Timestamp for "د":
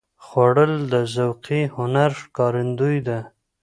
0.93-0.95